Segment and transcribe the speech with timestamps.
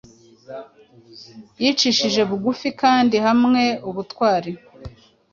[1.61, 4.51] Yicishije bugufi kandi hamwe ubutwari